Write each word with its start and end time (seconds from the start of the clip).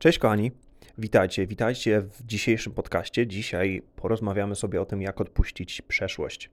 Cześć 0.00 0.18
kochani, 0.18 0.52
witajcie, 0.98 1.46
witajcie 1.46 2.00
w 2.00 2.26
dzisiejszym 2.26 2.72
podcaście. 2.72 3.26
Dzisiaj 3.26 3.82
porozmawiamy 3.96 4.54
sobie 4.54 4.80
o 4.80 4.84
tym, 4.84 5.02
jak 5.02 5.20
odpuścić 5.20 5.82
przeszłość. 5.82 6.50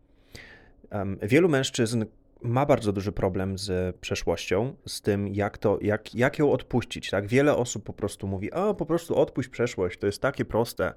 Wielu 1.21 1.49
mężczyzn 1.49 2.05
ma 2.41 2.65
bardzo 2.65 2.93
duży 2.93 3.11
problem 3.11 3.57
z 3.57 3.95
przeszłością, 3.95 4.75
z 4.85 5.01
tym, 5.01 5.27
jak, 5.27 5.57
to, 5.57 5.79
jak, 5.81 6.15
jak 6.15 6.39
ją 6.39 6.51
odpuścić. 6.51 7.09
Tak? 7.09 7.27
Wiele 7.27 7.55
osób 7.55 7.83
po 7.83 7.93
prostu 7.93 8.27
mówi, 8.27 8.51
o, 8.51 8.73
po 8.73 8.85
prostu 8.85 9.17
odpuść 9.17 9.49
przeszłość, 9.49 9.99
to 9.99 10.05
jest 10.05 10.21
takie 10.21 10.45
proste. 10.45 10.93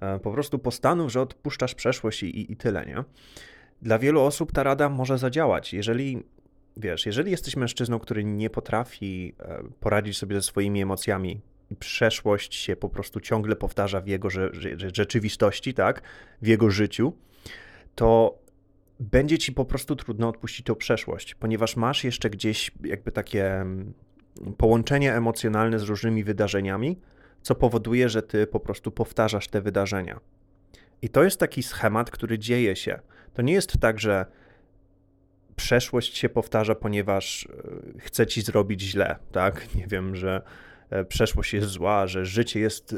E, 0.00 0.18
po 0.18 0.32
prostu 0.32 0.58
postanów, 0.58 1.12
że 1.12 1.20
odpuszczasz 1.20 1.74
przeszłość 1.74 2.22
i, 2.22 2.26
i, 2.26 2.52
i 2.52 2.56
tyle, 2.56 2.86
nie? 2.86 3.04
Dla 3.82 3.98
wielu 3.98 4.20
osób 4.20 4.52
ta 4.52 4.62
rada 4.62 4.88
może 4.88 5.18
zadziałać. 5.18 5.72
Jeżeli 5.72 6.22
wiesz, 6.76 7.06
jeżeli 7.06 7.30
jesteś 7.30 7.56
mężczyzną, 7.56 7.98
który 7.98 8.24
nie 8.24 8.50
potrafi 8.50 9.34
e, 9.40 9.62
poradzić 9.80 10.18
sobie 10.18 10.36
ze 10.36 10.42
swoimi 10.42 10.82
emocjami 10.82 11.40
przeszłość 11.76 12.54
się 12.54 12.76
po 12.76 12.88
prostu 12.88 13.20
ciągle 13.20 13.56
powtarza 13.56 14.00
w 14.00 14.06
jego 14.06 14.28
rzeczywistości, 14.94 15.74
tak, 15.74 16.02
w 16.42 16.46
jego 16.46 16.70
życiu, 16.70 17.12
to 17.94 18.38
będzie 19.00 19.38
ci 19.38 19.52
po 19.52 19.64
prostu 19.64 19.96
trudno 19.96 20.28
odpuścić 20.28 20.66
tą 20.66 20.74
przeszłość, 20.74 21.34
ponieważ 21.34 21.76
masz 21.76 22.04
jeszcze 22.04 22.30
gdzieś 22.30 22.70
jakby 22.84 23.12
takie 23.12 23.54
mm, 23.54 23.92
połączenie 24.56 25.14
emocjonalne 25.14 25.78
z 25.78 25.82
różnymi 25.82 26.24
wydarzeniami, 26.24 27.00
co 27.42 27.54
powoduje, 27.54 28.08
że 28.08 28.22
ty 28.22 28.46
po 28.46 28.60
prostu 28.60 28.90
powtarzasz 28.90 29.48
te 29.48 29.60
wydarzenia. 29.60 30.20
I 31.02 31.08
to 31.08 31.24
jest 31.24 31.40
taki 31.40 31.62
schemat, 31.62 32.10
który 32.10 32.38
dzieje 32.38 32.76
się. 32.76 32.98
To 33.34 33.42
nie 33.42 33.52
jest 33.52 33.78
tak, 33.80 34.00
że 34.00 34.26
przeszłość 35.56 36.16
się 36.16 36.28
powtarza, 36.28 36.74
ponieważ 36.74 37.48
e, 37.96 38.00
chce 38.00 38.26
ci 38.26 38.42
zrobić 38.42 38.80
źle, 38.80 39.16
tak? 39.32 39.74
Nie 39.74 39.86
wiem, 39.86 40.16
że 40.16 40.42
przeszłość 41.08 41.54
jest 41.54 41.68
zła, 41.68 42.06
że 42.06 42.26
życie 42.26 42.60
jest, 42.60 42.92
e, 42.92 42.96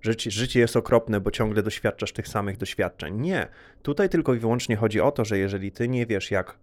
życie, 0.00 0.30
życie 0.30 0.60
jest 0.60 0.76
okropne, 0.76 1.20
bo 1.20 1.30
ciągle 1.30 1.62
doświadczasz 1.62 2.12
tych 2.12 2.28
samych 2.28 2.56
doświadczeń. 2.56 3.20
Nie. 3.20 3.48
Tutaj 3.82 4.08
tylko 4.08 4.34
i 4.34 4.38
wyłącznie 4.38 4.76
chodzi 4.76 5.00
o 5.00 5.12
to, 5.12 5.24
że 5.24 5.38
jeżeli 5.38 5.72
ty 5.72 5.88
nie 5.88 6.06
wiesz, 6.06 6.30
jak 6.30 6.58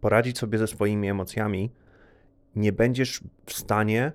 poradzić 0.00 0.38
sobie 0.38 0.58
ze 0.58 0.66
swoimi 0.66 1.08
emocjami, 1.08 1.70
nie 2.56 2.72
będziesz 2.72 3.20
w 3.46 3.52
stanie 3.52 4.12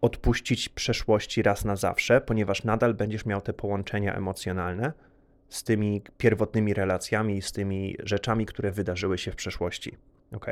odpuścić 0.00 0.68
przeszłości 0.68 1.42
raz 1.42 1.64
na 1.64 1.76
zawsze, 1.76 2.20
ponieważ 2.20 2.64
nadal 2.64 2.94
będziesz 2.94 3.26
miał 3.26 3.40
te 3.40 3.52
połączenia 3.52 4.14
emocjonalne 4.14 4.92
z 5.48 5.64
tymi 5.64 6.02
pierwotnymi 6.18 6.74
relacjami, 6.74 7.42
z 7.42 7.52
tymi 7.52 7.96
rzeczami, 8.02 8.46
które 8.46 8.70
wydarzyły 8.70 9.18
się 9.18 9.32
w 9.32 9.36
przeszłości. 9.36 9.96
Ok? 10.32 10.46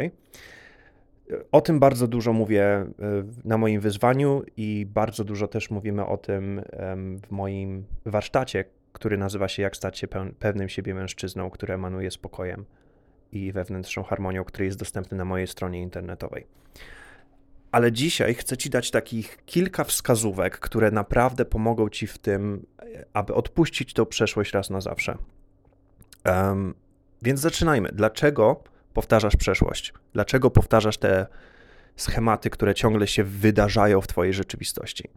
O 1.52 1.60
tym 1.60 1.80
bardzo 1.80 2.08
dużo 2.08 2.32
mówię 2.32 2.64
e, 2.64 2.88
na 3.44 3.58
moim 3.58 3.80
wyzwaniu 3.80 4.42
i 4.56 4.86
bardzo 4.86 5.24
dużo 5.24 5.48
też 5.48 5.70
mówimy 5.70 6.06
o 6.06 6.16
tym 6.16 6.62
w 7.26 7.30
moim 7.30 7.84
warsztacie, 8.06 8.64
który 8.92 9.18
nazywa 9.18 9.48
się 9.48 9.62
Jak 9.62 9.76
stać 9.76 9.98
się 9.98 10.08
pewnym 10.38 10.68
siebie 10.68 10.94
mężczyzną, 10.94 11.50
który 11.50 11.74
emanuje 11.74 12.10
spokojem 12.10 12.64
i 13.32 13.52
wewnętrzną 13.52 14.02
harmonią, 14.02 14.44
który 14.44 14.64
jest 14.64 14.78
dostępny 14.78 15.16
na 15.16 15.24
mojej 15.24 15.46
stronie 15.46 15.82
internetowej. 15.82 16.46
Ale 17.72 17.92
dzisiaj 17.92 18.34
chcę 18.34 18.56
Ci 18.56 18.70
dać 18.70 18.90
takich 18.90 19.38
kilka 19.46 19.84
wskazówek, 19.84 20.58
które 20.58 20.90
naprawdę 20.90 21.44
pomogą 21.44 21.88
Ci 21.88 22.06
w 22.06 22.18
tym, 22.18 22.66
aby 23.12 23.34
odpuścić 23.34 23.92
tą 23.92 24.06
przeszłość 24.06 24.52
raz 24.52 24.70
na 24.70 24.80
zawsze. 24.80 25.18
Um, 26.26 26.74
więc 27.22 27.40
zaczynajmy. 27.40 27.88
Dlaczego 27.92 28.64
powtarzasz 28.94 29.36
przeszłość? 29.36 29.92
Dlaczego 30.12 30.50
powtarzasz 30.50 30.98
te 30.98 31.26
schematy, 31.96 32.50
które 32.50 32.74
ciągle 32.74 33.06
się 33.06 33.24
wydarzają 33.24 34.00
w 34.00 34.06
Twojej 34.06 34.34
rzeczywistości? 34.34 35.10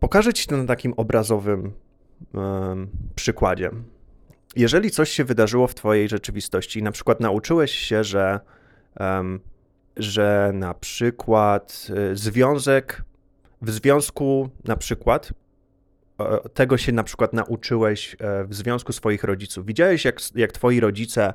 Pokażę 0.00 0.32
Ci 0.32 0.46
to 0.46 0.56
na 0.56 0.64
takim 0.64 0.92
obrazowym 0.96 1.72
um, 2.34 2.90
przykładzie. 3.14 3.70
Jeżeli 4.56 4.90
coś 4.90 5.10
się 5.10 5.24
wydarzyło 5.24 5.66
w 5.66 5.74
Twojej 5.74 6.08
rzeczywistości, 6.08 6.82
na 6.82 6.92
przykład 6.92 7.20
nauczyłeś 7.20 7.72
się, 7.72 8.04
że, 8.04 8.40
że 9.96 10.50
na 10.54 10.74
przykład 10.74 11.86
y, 12.12 12.16
związek, 12.16 13.04
w 13.62 13.70
związku 13.70 14.50
na 14.64 14.76
przykład 14.76 15.32
e, 16.20 16.48
tego 16.48 16.78
się 16.78 16.92
na 16.92 17.02
przykład 17.02 17.32
nauczyłeś 17.32 18.16
e, 18.20 18.44
w 18.44 18.54
związku 18.54 18.92
swoich 18.92 19.24
rodziców. 19.24 19.66
Widziałeś, 19.66 20.04
jak, 20.04 20.20
jak 20.34 20.52
twoi 20.52 20.80
rodzice 20.80 21.34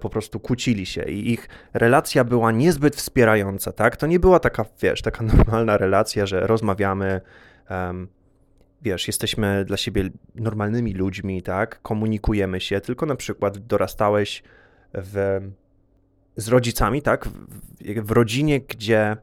po 0.00 0.10
prostu 0.10 0.40
kłócili 0.40 0.86
się 0.86 1.02
i 1.02 1.32
ich 1.32 1.48
relacja 1.74 2.24
była 2.24 2.52
niezbyt 2.52 2.96
wspierająca, 2.96 3.72
tak? 3.72 3.96
To 3.96 4.06
nie 4.06 4.20
była 4.20 4.40
taka, 4.40 4.64
wiesz, 4.82 5.02
taka 5.02 5.24
normalna 5.36 5.76
relacja, 5.76 6.26
że 6.26 6.46
rozmawiamy, 6.46 7.20
um, 7.70 8.08
wiesz, 8.82 9.06
jesteśmy 9.06 9.64
dla 9.64 9.76
siebie 9.76 10.10
normalnymi 10.34 10.94
ludźmi, 10.94 11.42
tak? 11.42 11.82
Komunikujemy 11.82 12.60
się, 12.60 12.80
tylko 12.80 13.06
na 13.06 13.16
przykład 13.16 13.58
dorastałeś 13.58 14.42
w, 14.94 15.40
z 16.36 16.48
rodzicami, 16.48 17.02
tak? 17.02 17.28
W, 17.28 17.46
w 18.02 18.10
rodzinie, 18.10 18.60
gdzie 18.60 19.16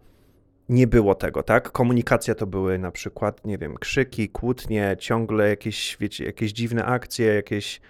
nie 0.69 0.87
było 0.87 1.15
tego, 1.15 1.43
tak? 1.43 1.71
Komunikacja 1.71 2.35
to 2.35 2.47
były 2.47 2.79
na 2.79 2.91
przykład, 2.91 3.45
nie 3.45 3.57
wiem, 3.57 3.75
krzyki, 3.75 4.29
kłótnie, 4.29 4.95
ciągle 4.99 5.49
jakieś, 5.49 5.97
wiecie, 5.99 6.25
jakieś 6.25 6.51
dziwne 6.51 6.85
akcje, 6.85 7.33
jakieś 7.33 7.81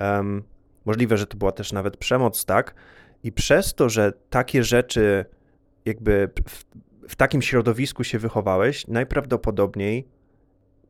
um, 0.00 0.42
Możliwe, 0.84 1.16
że 1.16 1.26
to 1.26 1.36
była 1.36 1.52
też 1.52 1.72
nawet 1.72 1.96
przemoc, 1.96 2.44
tak? 2.44 2.74
I 3.22 3.32
przez 3.32 3.74
to, 3.74 3.88
że 3.88 4.12
takie 4.30 4.64
rzeczy 4.64 5.24
jakby 5.84 6.30
w, 6.48 6.64
w 7.08 7.16
takim 7.16 7.42
środowisku 7.42 8.04
się 8.04 8.18
wychowałeś, 8.18 8.86
najprawdopodobniej 8.86 10.08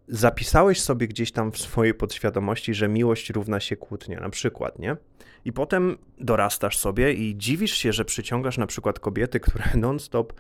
zapisałeś 0.09 0.81
sobie 0.81 1.09
gdzieś 1.09 1.33
tam 1.33 1.53
w 1.53 1.59
swojej 1.59 1.95
podświadomości, 1.95 2.75
że 2.75 2.89
miłość 2.89 3.31
równa 3.31 3.61
się 3.61 3.77
kłótnia, 3.77 4.21
na 4.21 4.31
przykład, 4.31 4.79
nie? 4.79 4.97
I 5.45 5.53
potem 5.53 5.99
dorastasz 6.19 6.79
sobie 6.79 7.13
i 7.13 7.37
dziwisz 7.37 7.73
się, 7.73 7.93
że 7.93 8.05
przyciągasz 8.05 8.59
na 8.59 8.67
przykład 8.67 8.99
kobiety, 8.99 9.41
które 9.41 9.65
non-stop 9.81 10.33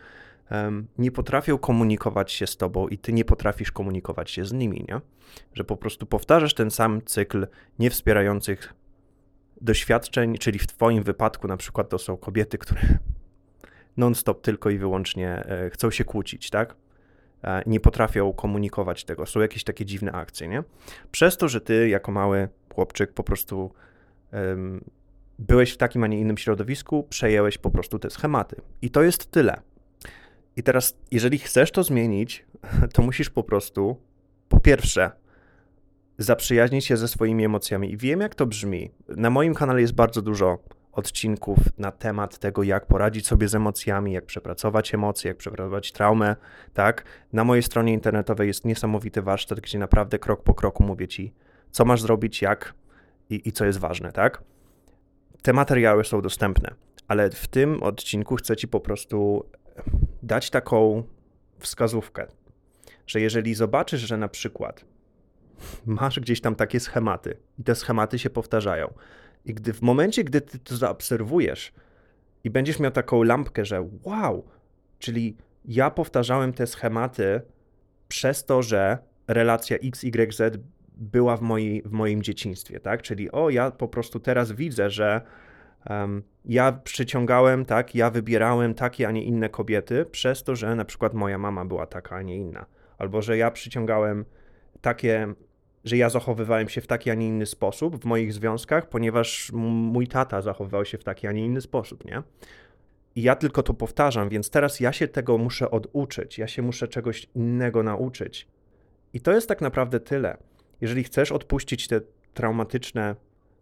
um, 0.51 0.87
nie 0.99 1.11
potrafią 1.11 1.59
komunikować 1.59 2.33
się 2.33 2.47
z 2.47 2.57
tobą 2.57 2.89
i 2.89 2.99
ty 2.99 3.13
nie 3.13 3.25
potrafisz 3.25 3.73
komunikować 3.73 4.31
się 4.31 4.45
z 4.45 4.53
nimi, 4.53 4.85
nie? 4.89 5.01
Że 5.55 5.65
po 5.65 5.77
prostu 5.77 6.07
powtarzasz 6.07 6.55
ten 6.55 6.71
sam 6.71 7.03
cykl 7.05 7.47
niewspierających 7.79 8.75
doświadczeń, 9.63 10.39
czyli 10.39 10.59
w 10.59 10.67
Twoim 10.67 11.03
wypadku 11.03 11.49
na 11.49 11.57
przykład 11.57 11.89
to 11.89 11.99
są 11.99 12.17
kobiety, 12.17 12.59
które 12.59 12.81
non-stop 13.97 14.43
tylko 14.43 14.71
i 14.71 14.79
wyłącznie 14.79 15.29
e, 15.29 15.71
chcą 15.71 15.91
się 15.91 16.05
kłócić, 16.05 16.51
tak? 16.51 16.77
E, 17.45 17.63
nie 17.67 17.81
potrafią 17.81 18.33
komunikować 18.33 19.05
tego, 19.05 19.27
są 19.27 19.41
jakieś 19.41 19.65
takie 19.65 19.85
dziwne 19.85 20.13
akcje, 20.13 20.49
nie? 20.49 20.63
Przez 21.11 21.37
to, 21.37 21.49
że 21.49 21.61
Ty 21.61 21.89
jako 21.89 22.13
mały 22.13 22.49
chłopczyk 22.75 23.13
po 23.13 23.23
prostu 23.23 23.73
um, 24.33 24.85
byłeś 25.39 25.73
w 25.73 25.77
takim, 25.77 26.05
a 26.05 26.07
nie 26.07 26.19
innym 26.19 26.39
środowisku, 26.39 27.03
przejęłeś 27.11 27.59
po 27.59 27.71
prostu 27.71 27.99
te 27.99 28.11
schematy. 28.11 28.57
I 28.83 28.91
to 28.91 29.03
jest 29.03 29.31
tyle. 29.31 29.61
I 30.57 30.63
teraz, 30.63 30.97
jeżeli 31.11 31.39
chcesz 31.39 31.71
to 31.71 31.83
zmienić, 31.83 32.45
to 32.95 33.03
musisz 33.03 33.31
po 33.31 33.43
prostu, 33.43 33.97
po 34.49 34.61
pierwsze, 34.61 35.11
zaprzyjaźnić 36.19 36.85
się 36.85 36.97
ze 36.97 37.09
swoimi 37.09 37.45
emocjami. 37.45 37.93
I 37.93 37.97
wiem, 37.97 38.21
jak 38.21 38.35
to 38.35 38.47
brzmi. 38.47 38.91
Na 39.09 39.31
moim 39.31 39.55
kanale 39.55 39.81
jest 39.81 39.95
bardzo 39.95 40.23
dużo 40.23 40.59
odcinków 40.93 41.59
na 41.79 41.93
temat 41.93 42.39
tego, 42.39 42.63
jak 42.63 42.87
poradzić 42.87 43.27
sobie 43.27 43.49
z 43.49 43.55
emocjami, 43.55 44.13
jak 44.13 44.27
przepracować 44.27 44.95
emocje, 44.95 45.29
jak 45.29 45.37
przepracować 45.37 45.93
traumę, 45.93 46.37
tak? 46.75 47.05
Na 47.33 47.45
mojej 47.45 47.63
stronie 47.63 47.93
internetowej 47.93 48.49
jest 48.49 48.65
niesamowity 48.65 49.23
warsztat, 49.23 49.61
gdzie 49.61 49.79
naprawdę 49.79 50.19
krok 50.19 50.43
po 50.43 50.55
kroku 50.55 50.85
mówię 50.85 51.09
Ci, 51.09 51.35
co 51.71 51.85
masz 51.85 52.03
zrobić, 52.03 52.43
jak 52.43 52.75
i, 53.31 53.49
i 53.49 53.53
co 53.53 53.65
jest 53.65 53.79
ważne, 53.79 54.13
tak? 54.13 54.43
Te 55.43 55.53
materiały 55.53 56.05
są 56.05 56.23
dostępne, 56.23 56.75
ale 57.09 57.31
w 57.31 57.49
tym 57.49 57.83
odcinku 57.83 58.37
chcę 58.37 58.57
Ci 58.57 58.69
po 58.69 58.81
prostu 58.81 59.45
dać 60.23 60.51
taką 60.51 61.03
wskazówkę, 61.59 62.27
że 63.07 63.21
jeżeli 63.21 63.55
zobaczysz, 63.55 64.01
że 64.01 64.17
na 64.17 64.29
przykład 64.29 64.85
masz 65.87 66.21
gdzieś 66.21 66.41
tam 66.41 66.55
takie 66.55 66.81
schematy 66.81 67.37
i 67.59 67.65
te 67.65 67.75
schematy 67.75 68.19
się 68.19 68.31
powtarzają. 68.31 68.95
I 69.45 69.55
gdy 69.55 69.73
w 69.73 69.83
momencie, 69.83 70.25
gdy 70.25 70.41
ty 70.41 70.59
to 70.59 70.77
zaobserwujesz 70.77 71.73
i 72.45 72.51
będziesz 72.51 72.81
miał 72.81 72.91
taką 72.91 73.23
lampkę, 73.23 73.65
że 73.65 73.89
wow, 74.03 74.45
czyli 74.99 75.37
ja 75.65 75.91
powtarzałem 75.91 76.53
te 76.53 76.67
schematy 76.67 77.41
przez 78.09 78.45
to, 78.45 78.63
że 78.63 78.99
relacja 79.29 79.77
XYZ 79.77 80.43
była 80.97 81.37
w, 81.37 81.41
mojej, 81.41 81.83
w 81.83 81.93
moim 81.93 82.23
dzieciństwie, 82.23 82.81
tak? 82.81 83.03
Czyli 83.03 83.31
o, 83.31 83.51
ja 83.51 83.71
po 83.71 83.89
prostu 83.89 84.21
teraz 84.21 84.53
widzę, 84.53 84.91
że 84.91 85.21
um, 85.91 86.23
ja 86.45 86.73
przyciągałem, 86.73 87.65
tak, 87.65 87.95
ja 87.95 88.11
wybierałem 88.11 88.75
takie, 88.75 89.09
a 89.09 89.11
nie 89.11 89.25
inne 89.25 89.49
kobiety 89.49 90.05
przez 90.05 90.45
to, 90.45 90.57
że 90.57 90.77
na 90.77 90.85
przykład 90.85 91.15
moja 91.15 91.39
mama 91.39 91.65
była 91.65 91.87
taka, 91.87 92.17
a 92.17 92.23
nie 92.23 92.37
inna. 92.37 92.67
Albo 92.99 93.23
że 93.23 93.37
ja 93.37 93.51
przyciągałem 93.51 94.25
takie 94.81 95.35
że 95.85 95.97
ja 95.97 96.09
zachowywałem 96.09 96.69
się 96.69 96.81
w 96.81 96.87
taki, 96.87 97.11
a 97.11 97.15
nie 97.15 97.27
inny 97.27 97.47
sposób 97.47 98.03
w 98.03 98.05
moich 98.05 98.33
związkach, 98.33 98.89
ponieważ 98.89 99.51
mój 99.53 100.09
tata 100.09 100.43
zachowywał 100.43 100.85
się 100.85 100.99
w 100.99 101.05
taki, 101.05 101.27
a 101.27 101.33
nie 101.33 101.45
inny 101.45 101.61
sposób, 101.61 102.05
nie? 102.05 102.23
I 103.15 103.23
ja 103.23 103.37
tylko 103.37 103.63
to 103.63 103.75
powtarzam, 103.75 104.29
więc 104.29 104.51
teraz 104.51 104.81
ja 104.81 104.93
się 104.93 105.09
tego 105.09 105.39
muszę 105.39 105.71
oduczyć, 105.71 106.39
ja 106.39 106.47
się 106.47 106.63
muszę 106.63 106.89
czegoś 106.89 107.29
innego 107.35 107.83
nauczyć, 107.83 108.49
I 109.13 109.21
to 109.21 109.33
jest 109.33 109.49
tak 109.49 109.61
naprawdę 109.61 110.01
tyle. 110.01 110.37
Jeżeli 110.81 111.05
chcesz 111.05 111.33
odpuścić 111.33 111.89
te 111.89 112.01
traumatyczne 112.35 113.17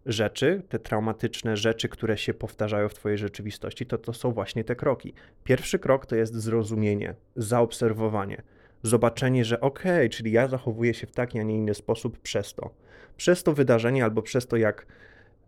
rzeczy, 0.05 0.61
te 0.69 0.79
traumatyczne 0.79 1.57
rzeczy, 1.57 1.89
które 1.89 2.17
się 2.17 2.33
powtarzają 2.33 2.89
w 2.89 2.93
Twojej 2.93 3.17
rzeczywistości, 3.17 3.85
to 3.85 3.97
to 3.97 4.13
są 4.13 4.31
właśnie 4.31 4.63
te 4.63 4.75
kroki. 4.75 5.13
Pierwszy 5.43 5.79
krok 5.79 6.05
to 6.05 6.15
jest 6.15 6.35
zrozumienie, 6.35 7.15
zaobserwowanie, 7.35 8.41
zobaczenie, 8.83 9.45
że 9.45 9.61
okej, 9.61 9.91
okay, 9.91 10.09
czyli 10.09 10.31
ja 10.31 10.47
zachowuję 10.47 10.93
się 10.93 11.07
w 11.07 11.11
taki, 11.11 11.39
a 11.39 11.43
nie 11.43 11.55
inny 11.55 11.73
sposób 11.73 12.19
przez 12.19 12.53
to. 12.53 12.69
Przez 13.17 13.43
to 13.43 13.53
wydarzenie 13.53 14.03
albo 14.03 14.21
przez 14.21 14.47
to, 14.47 14.57
jak 14.57 14.85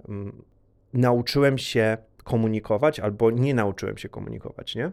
um, 0.08 0.44
nauczyłem 0.94 1.58
się 1.58 1.98
komunikować, 2.24 3.00
albo 3.00 3.32
nie 3.32 3.54
nauczyłem 3.54 3.98
się 3.98 4.10
komunikować, 4.10 4.76
nie? 4.76 4.92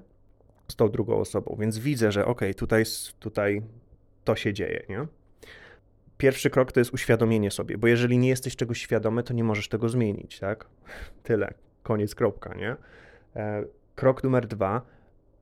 Z 0.68 0.76
tą 0.76 0.88
drugą 0.88 1.16
osobą. 1.16 1.56
Więc 1.60 1.78
widzę, 1.78 2.12
że 2.12 2.26
okej, 2.26 2.50
okay, 2.50 2.54
tutaj, 2.54 2.84
tutaj 3.18 3.62
to 4.24 4.36
się 4.36 4.52
dzieje, 4.52 4.84
nie? 4.88 5.06
Pierwszy 6.18 6.50
krok 6.50 6.72
to 6.72 6.80
jest 6.80 6.94
uświadomienie 6.94 7.50
sobie, 7.50 7.78
bo 7.78 7.86
jeżeli 7.86 8.18
nie 8.18 8.28
jesteś 8.28 8.56
czegoś 8.56 8.80
świadomy, 8.80 9.22
to 9.22 9.34
nie 9.34 9.44
możesz 9.44 9.68
tego 9.68 9.88
zmienić, 9.88 10.38
tak? 10.38 10.66
Tyle, 11.22 11.54
koniec, 11.82 12.14
kropka, 12.14 12.54
nie? 12.54 12.76
E, 13.36 13.64
krok 13.94 14.24
numer 14.24 14.46
dwa, 14.46 14.82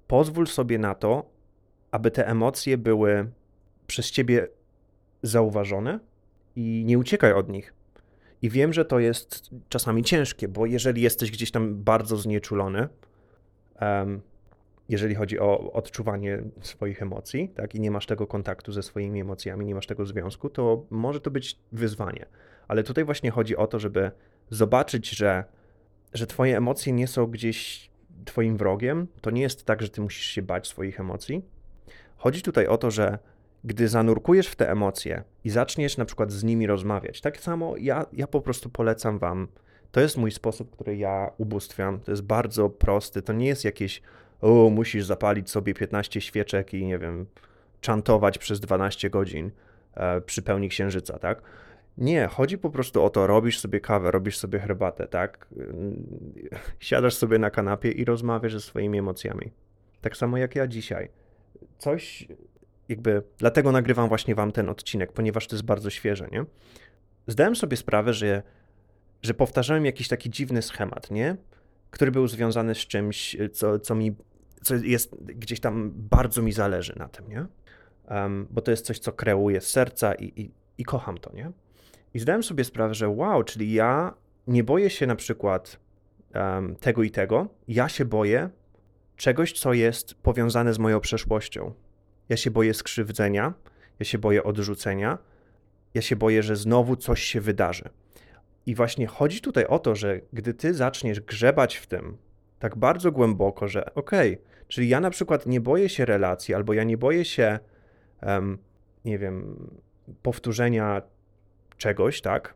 pozwól 0.07 0.47
sobie 0.47 0.79
na 0.79 0.95
to, 0.95 1.38
aby 1.91 2.11
te 2.11 2.29
emocje 2.29 2.79
były 2.79 3.31
przez 3.87 4.11
ciebie 4.11 4.49
zauważone 5.23 6.01
i 6.57 6.83
nie 6.87 6.99
uciekaj 6.99 7.33
od 7.33 7.49
nich. 7.49 7.75
I 8.43 8.51
wiem, 8.51 8.73
że 8.73 8.85
to 8.85 8.99
jest 8.99 9.51
czasami 9.69 10.03
ciężkie, 10.03 10.49
bo 10.49 10.67
jeżeli 10.67 11.03
jesteś 11.03 11.31
gdzieś 11.31 11.51
tam 11.51 11.75
bardzo 11.85 12.17
znieczulony, 12.17 12.89
um, 13.81 14.21
jeżeli 14.89 15.15
chodzi 15.15 15.41
o 15.41 15.73
odczuwanie 15.73 16.43
swoich 16.61 17.03
emocji, 17.03 17.49
tak, 17.49 17.75
i 17.75 17.81
nie 17.81 17.91
masz 17.91 18.07
tego 18.07 18.27
kontaktu 18.27 18.73
ze 18.73 18.83
swoimi 18.83 19.21
emocjami, 19.21 19.67
nie 19.67 19.75
masz 19.75 19.87
tego 19.87 20.07
związku, 20.07 20.51
to 20.51 20.87
może 20.91 21.21
to 21.21 21.31
być 21.31 21.59
wyzwanie. 21.73 22.27
Ale 22.69 22.83
tutaj 22.83 23.05
właśnie 23.05 23.31
chodzi 23.31 23.57
o 23.57 23.67
to, 23.67 23.79
żeby 23.79 24.11
zobaczyć, 24.51 25.11
że, 25.11 25.45
że 26.13 26.27
twoje 26.27 26.57
emocje 26.57 26.93
nie 26.93 27.07
są 27.07 27.27
gdzieś 27.27 27.91
twoim 28.25 28.57
wrogiem. 28.57 29.07
To 29.21 29.31
nie 29.31 29.43
jest 29.43 29.65
tak, 29.65 29.83
że 29.83 29.89
ty 29.89 30.01
musisz 30.01 30.27
się 30.27 30.43
bać 30.43 30.69
swoich 30.69 31.01
emocji. 31.01 31.43
Chodzi 32.19 32.43
tutaj 32.43 32.67
o 32.67 32.79
to, 32.79 32.91
że 32.91 33.19
gdy 33.65 33.89
zanurkujesz 33.89 34.49
w 34.49 34.57
te 34.57 34.71
emocje 34.71 35.23
i 35.45 35.51
zaczniesz 35.51 35.97
na 35.97 36.05
przykład 36.05 36.33
z 36.33 36.45
nimi 36.45 36.67
rozmawiać, 36.67 37.21
tak 37.21 37.41
samo 37.41 37.75
ja, 37.77 38.07
ja 38.13 38.27
po 38.27 38.41
prostu 38.41 38.71
polecam 38.71 39.19
wam. 39.19 39.49
To 39.93 40.01
jest 40.01 40.17
mój 40.17 40.31
sposób, 40.31 40.71
który 40.71 40.97
ja 40.97 41.31
ubóstwiam. 41.39 42.01
To 42.01 42.11
jest 42.11 42.23
bardzo 42.23 42.71
prosty. 42.71 43.23
To 43.23 43.33
nie 43.33 43.47
jest 43.47 43.65
jakieś 43.65 44.03
o, 44.41 44.71
musisz 44.71 45.05
zapalić 45.05 45.51
sobie 45.51 45.75
15 45.75 46.21
świeczek 46.21 46.75
i 46.75 46.87
nie 46.87 46.99
wiem, 46.99 47.27
czantować 47.81 48.39
przez 48.39 48.61
12 48.61 49.11
godzin 49.11 49.51
e, 49.95 50.21
przy 50.21 50.43
pełni 50.43 50.69
księżyca, 50.69 51.19
tak? 51.19 51.43
Nie, 51.99 52.27
chodzi 52.27 52.59
po 52.59 52.71
prostu 52.71 53.05
o 53.05 53.11
to, 53.11 53.27
robisz 53.27 53.59
sobie 53.59 53.81
kawę, 53.81 54.11
robisz 54.11 54.39
sobie 54.39 54.59
herbatę, 54.59 55.07
tak? 55.07 55.49
Siadasz 56.81 57.15
sobie 57.15 57.39
na 57.39 57.51
kanapie 57.51 57.91
i 57.91 58.05
rozmawiasz 58.05 58.53
ze 58.53 58.61
swoimi 58.61 58.99
emocjami. 58.99 59.51
Tak 60.01 60.17
samo 60.17 60.39
jak 60.39 60.57
ja 60.57 60.67
dzisiaj. 60.67 61.09
Coś 61.79 62.29
jakby, 62.89 63.23
dlatego 63.39 63.73
nagrywam 63.73 64.09
właśnie 64.09 64.35
wam 64.35 64.53
ten 64.53 64.69
odcinek, 64.69 65.13
ponieważ 65.13 65.47
to 65.47 65.57
jest 65.57 65.65
bardzo 65.65 65.91
świeże, 65.91 66.29
nie? 66.33 66.45
Zdałem 67.27 67.57
sobie 67.57 67.77
sprawę, 67.77 68.15
że, 68.15 68.43
że 69.23 69.35
powtarzałem 69.35 69.87
jakiś 69.87 70.09
taki 70.09 70.31
dziwny 70.31 70.63
schemat, 70.63 71.11
nie? 71.11 71.37
Który 71.91 72.11
był 72.11 72.29
związany 72.29 72.75
z 72.75 72.79
czymś, 72.79 73.37
co, 73.53 73.79
co 73.79 73.95
mi 73.95 74.17
co 74.63 74.75
jest 74.75 75.17
gdzieś 75.25 75.61
tam 75.61 75.93
bardzo 75.95 76.43
mi 76.43 76.53
zależy 76.53 76.95
na 76.97 77.09
tym, 77.09 77.29
nie? 77.29 77.47
Um, 78.11 78.47
bo 78.51 78.61
to 78.61 78.71
jest 78.71 78.87
coś, 78.87 78.99
co 78.99 79.13
kreuje 79.13 79.61
serca 79.61 80.15
i, 80.15 80.43
i, 80.43 80.51
i 80.79 80.85
kocham 80.85 81.19
to, 81.19 81.33
nie? 81.33 81.51
I 82.15 82.19
zdałem 82.19 82.43
sobie 82.43 82.65
sprawę, 82.65 82.95
że 82.95 83.09
wow, 83.09 83.43
czyli 83.45 83.73
ja 83.73 84.15
nie 84.47 84.65
boję 84.65 84.91
się 84.91 85.07
na 85.07 85.17
przykład 85.17 85.81
um, 86.35 86.77
tego 86.77 87.03
i 87.03 87.11
tego, 87.11 87.49
ja 87.69 87.89
się 87.89 88.05
boję 88.05 88.51
czegoś, 89.19 89.53
co 89.53 89.73
jest 89.73 90.15
powiązane 90.15 90.75
z 90.75 90.79
moją 90.79 91.01
przeszłością. 91.01 91.73
Ja 92.29 92.37
się 92.37 92.51
boję 92.51 92.75
skrzywdzenia, 92.75 93.55
ja 93.99 94.05
się 94.05 94.19
boję 94.19 94.43
odrzucenia, 94.43 95.19
ja 95.95 96.03
się 96.03 96.17
boję, 96.17 96.43
że 96.43 96.57
znowu 96.57 96.97
coś 96.97 97.23
się 97.23 97.41
wydarzy. 97.41 97.89
I 98.67 98.75
właśnie 98.75 99.07
chodzi 99.07 99.41
tutaj 99.41 99.67
o 99.67 99.79
to, 99.79 99.95
że 99.95 100.21
gdy 100.33 100.55
ty 100.55 100.75
zaczniesz 100.75 101.21
grzebać 101.21 101.77
w 101.77 101.87
tym, 101.87 102.17
tak 102.59 102.77
bardzo 102.77 103.13
głęboko, 103.13 103.69
że 103.69 103.95
okej, 103.95 104.33
okay, 104.33 104.45
czyli 104.69 104.89
ja 104.89 105.01
na 105.01 105.11
przykład 105.11 105.47
nie 105.47 105.61
boję 105.61 105.89
się 105.89 106.05
relacji, 106.05 106.55
albo 106.55 106.73
ja 106.73 106.85
nie 106.85 106.99
boję 106.99 107.25
się, 107.25 107.59
um, 108.23 108.59
nie 109.05 109.19
wiem, 109.19 109.69
powtórzenia 110.23 111.03
czegoś, 111.77 112.21
tak? 112.21 112.55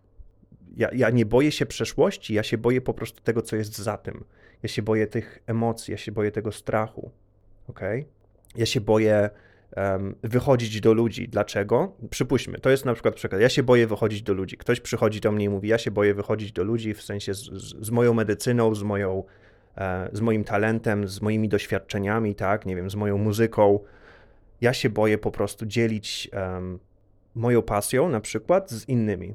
Ja, 0.76 0.88
ja 0.92 1.10
nie 1.10 1.26
boję 1.26 1.52
się 1.52 1.66
przeszłości, 1.66 2.34
ja 2.34 2.42
się 2.42 2.58
boję 2.58 2.80
po 2.80 2.94
prostu 2.94 3.22
tego, 3.22 3.42
co 3.42 3.56
jest 3.56 3.78
za 3.78 3.96
tym. 3.96 4.24
Ja 4.62 4.68
się 4.68 4.82
boję 4.82 5.06
tych 5.06 5.42
emocji, 5.46 5.92
ja 5.92 5.98
się 5.98 6.12
boję 6.12 6.30
tego 6.30 6.52
strachu? 6.52 7.10
Okay? 7.68 8.04
Ja 8.56 8.66
się 8.66 8.80
boję 8.80 9.30
um, 9.76 10.14
wychodzić 10.22 10.80
do 10.80 10.94
ludzi. 10.94 11.28
Dlaczego? 11.28 11.92
Przypuśćmy, 12.10 12.58
to 12.58 12.70
jest 12.70 12.84
na 12.84 12.94
przykład 12.94 13.14
przykład. 13.14 13.40
Ja 13.40 13.48
się 13.48 13.62
boję 13.62 13.86
wychodzić 13.86 14.22
do 14.22 14.32
ludzi. 14.32 14.56
Ktoś 14.56 14.80
przychodzi 14.80 15.20
do 15.20 15.32
mnie 15.32 15.44
i 15.44 15.48
mówi, 15.48 15.68
ja 15.68 15.78
się 15.78 15.90
boję 15.90 16.14
wychodzić 16.14 16.52
do 16.52 16.64
ludzi 16.64 16.94
w 16.94 17.02
sensie 17.02 17.34
z, 17.34 17.38
z, 17.38 17.86
z 17.86 17.90
moją 17.90 18.14
medycyną, 18.14 18.74
z 18.74 18.82
moją 18.82 19.24
E, 19.76 20.08
z 20.12 20.20
moim 20.20 20.44
talentem, 20.44 21.08
z 21.08 21.22
moimi 21.22 21.48
doświadczeniami, 21.48 22.34
tak, 22.34 22.66
nie 22.66 22.76
wiem, 22.76 22.90
z 22.90 22.94
moją 22.94 23.18
muzyką. 23.18 23.80
Ja 24.60 24.72
się 24.72 24.90
boję 24.90 25.18
po 25.18 25.30
prostu 25.30 25.66
dzielić 25.66 26.30
um, 26.32 26.78
moją 27.34 27.62
pasją 27.62 28.08
na 28.08 28.20
przykład 28.20 28.70
z 28.70 28.88
innymi. 28.88 29.34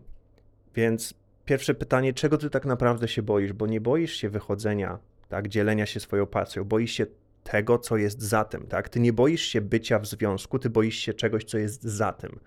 Więc 0.76 1.14
pierwsze 1.46 1.74
pytanie, 1.74 2.14
czego 2.14 2.38
ty 2.38 2.50
tak 2.50 2.66
naprawdę 2.66 3.08
się 3.08 3.22
boisz? 3.22 3.54
Bo 3.54 3.68
nie 3.68 3.82
boisz 3.82 4.14
się 4.14 4.30
wychodzenia, 4.30 5.00
tak, 5.30 5.48
dzielenia 5.48 5.86
się 5.86 6.00
swoją 6.00 6.26
pasją, 6.26 6.64
boisz 6.64 6.92
się 6.92 7.06
tego, 7.44 7.80
co 7.80 7.98
jest 7.98 8.22
za 8.22 8.46
tym, 8.46 8.68
tak? 8.68 8.90
Ty 8.90 9.00
nie 9.00 9.14
boisz 9.14 9.42
się 9.42 9.62
bycia 9.62 10.00
w 10.00 10.06
związku, 10.06 10.60
ty 10.60 10.70
boisz 10.70 10.96
się 10.96 11.14
czegoś, 11.14 11.44
co 11.44 11.58
jest 11.58 11.84
za 11.84 12.14
tym. 12.14 12.40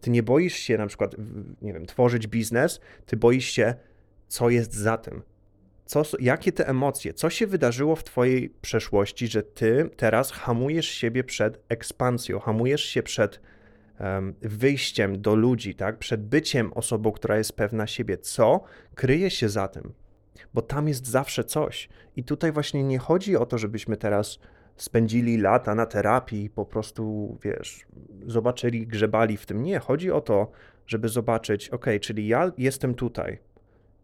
Ty 0.00 0.10
nie 0.10 0.22
boisz 0.22 0.54
się 0.54 0.78
na 0.78 0.86
przykład, 0.86 1.16
nie 1.62 1.72
wiem, 1.72 1.86
tworzyć 1.86 2.26
biznes, 2.26 2.80
ty 3.06 3.16
boisz 3.16 3.46
się, 3.46 3.74
co 4.28 4.50
jest 4.50 4.74
za 4.74 4.98
tym 4.98 5.22
co, 5.88 6.02
jakie 6.20 6.52
te 6.52 6.68
emocje, 6.68 7.14
co 7.14 7.30
się 7.30 7.46
wydarzyło 7.46 7.96
w 7.96 8.04
Twojej 8.04 8.50
przeszłości, 8.60 9.28
że 9.28 9.42
Ty 9.42 9.90
teraz 9.96 10.32
hamujesz 10.32 10.88
siebie 10.88 11.24
przed 11.24 11.60
ekspansją, 11.68 12.38
hamujesz 12.38 12.84
się 12.84 13.02
przed 13.02 13.40
um, 14.00 14.34
wyjściem 14.42 15.22
do 15.22 15.34
ludzi, 15.34 15.74
tak? 15.74 15.98
przed 15.98 16.22
byciem 16.22 16.72
osobą, 16.72 17.12
która 17.12 17.38
jest 17.38 17.52
pewna 17.52 17.86
siebie. 17.86 18.18
Co 18.18 18.64
kryje 18.94 19.30
się 19.30 19.48
za 19.48 19.68
tym? 19.68 19.92
Bo 20.54 20.62
tam 20.62 20.88
jest 20.88 21.06
zawsze 21.06 21.44
coś. 21.44 21.88
I 22.16 22.24
tutaj 22.24 22.52
właśnie 22.52 22.84
nie 22.84 22.98
chodzi 22.98 23.36
o 23.36 23.46
to, 23.46 23.58
żebyśmy 23.58 23.96
teraz 23.96 24.38
spędzili 24.76 25.38
lata 25.38 25.74
na 25.74 25.86
terapii 25.86 26.50
po 26.50 26.64
prostu, 26.64 27.36
wiesz, 27.42 27.86
zobaczyli, 28.26 28.86
grzebali 28.86 29.36
w 29.36 29.46
tym. 29.46 29.62
Nie, 29.62 29.78
chodzi 29.78 30.10
o 30.10 30.20
to, 30.20 30.50
żeby 30.86 31.08
zobaczyć, 31.08 31.68
ok, 31.68 31.86
czyli 32.00 32.28
ja 32.28 32.52
jestem 32.58 32.94
tutaj. 32.94 33.38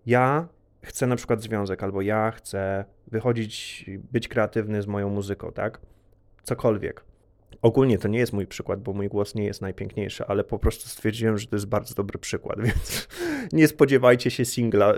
Ja 0.07 0.49
chcę 0.83 1.07
na 1.07 1.17
przykład 1.17 1.43
związek, 1.43 1.83
albo 1.83 2.03
ja 2.03 2.31
chcę 2.31 2.85
wychodzić, 3.07 3.85
być 4.13 4.29
kreatywny 4.29 4.83
z 4.83 4.87
moją 4.87 5.11
muzyką, 5.11 5.53
tak? 5.53 5.81
Cokolwiek. 6.43 7.05
Ogólnie 7.63 7.99
to 7.99 8.09
nie 8.09 8.19
jest 8.19 8.33
mój 8.33 8.47
przykład, 8.47 8.83
bo 8.83 8.93
mój 8.93 9.09
głos 9.09 9.35
nie 9.35 9.45
jest 9.45 9.63
najpiękniejszy, 9.63 10.27
ale 10.27 10.45
po 10.45 10.59
prostu 10.59 10.89
stwierdziłem, 10.89 11.39
że 11.39 11.47
to 11.47 11.57
jest 11.57 11.67
bardzo 11.67 11.95
dobry 11.95 12.19
przykład, 12.19 12.61
więc 12.67 13.09
nie 13.53 13.69
spodziewajcie 13.69 14.31
się 14.31 14.45
singla. 14.45 14.95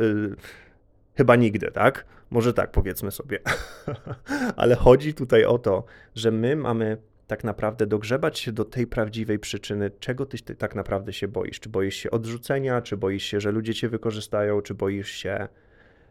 Chyba 1.16 1.37
nigdy, 1.37 1.70
tak? 1.70 2.06
Może 2.30 2.54
tak 2.54 2.70
powiedzmy 2.70 3.11
sobie. 3.11 3.38
ale 4.56 4.75
chodzi 4.75 5.14
tutaj 5.14 5.44
o 5.44 5.58
to, 5.58 5.85
że 6.14 6.30
my 6.30 6.56
mamy 6.56 6.96
tak 7.26 7.44
naprawdę 7.44 7.87
dogrzebać 7.87 8.38
się 8.38 8.52
do 8.52 8.64
tej 8.64 8.87
prawdziwej 8.87 9.38
przyczyny, 9.38 9.90
czego 10.00 10.26
ty, 10.26 10.38
ty 10.38 10.54
tak 10.54 10.75
naprawdę 10.75 11.12
się 11.12 11.28
boisz. 11.28 11.61
Czy 11.61 11.68
boisz 11.68 11.94
się 11.96 12.11
odrzucenia, 12.11 12.82
czy 12.82 12.96
boisz 12.96 13.25
się, 13.25 13.40
że 13.40 13.50
ludzie 13.50 13.75
cię 13.75 13.88
wykorzystają, 13.88 14.62
czy 14.62 14.75
boisz 14.75 15.11
się 15.11 15.49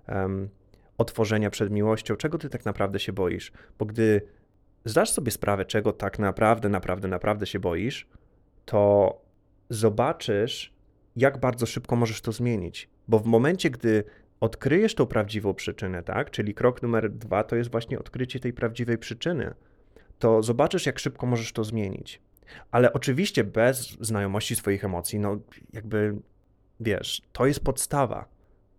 um, 0.08 0.50
otworzenia 0.98 1.50
przed 1.50 1.72
miłością, 1.72 2.16
czego 2.16 2.38
ty 2.38 2.50
tak 2.50 2.66
naprawdę 2.66 3.00
się 3.00 3.14
boisz. 3.14 3.52
Bo 3.80 3.86
gdy 3.86 4.22
zdasz 4.86 5.12
sobie 5.12 5.32
sprawę, 5.32 5.66
czego 5.66 5.94
tak 5.94 6.20
naprawdę, 6.20 6.70
naprawdę, 6.70 7.08
naprawdę 7.08 7.46
się 7.46 7.60
boisz, 7.60 8.08
to 8.66 9.14
zobaczysz, 9.70 10.74
jak 11.16 11.40
bardzo 11.40 11.66
szybko 11.66 11.96
możesz 11.96 12.22
to 12.22 12.32
zmienić. 12.32 12.90
Bo 13.08 13.20
w 13.20 13.26
momencie, 13.26 13.70
gdy 13.70 14.04
odkryjesz 14.40 14.96
tą 14.96 15.06
prawdziwą 15.06 15.54
przyczynę, 15.54 16.04
tak? 16.04 16.32
Czyli 16.32 16.54
krok 16.54 16.82
numer 16.82 17.12
dwa 17.12 17.44
to 17.44 17.56
jest 17.56 17.72
właśnie 17.72 18.00
odkrycie 18.00 18.40
tej 18.40 18.54
prawdziwej 18.54 18.98
przyczyny, 18.98 19.54
to 20.20 20.44
zobaczysz, 20.44 20.86
jak 20.86 21.00
szybko 21.00 21.26
możesz 21.26 21.52
to 21.52 21.64
zmienić. 21.64 22.22
Ale 22.72 22.94
oczywiście 22.94 23.44
bez 23.44 23.98
znajomości 24.02 24.56
swoich 24.56 24.84
emocji, 24.86 25.20
no 25.20 25.38
jakby 25.74 26.16
wiesz, 26.80 27.22
to 27.32 27.46
jest 27.46 27.64
podstawa. 27.64 28.26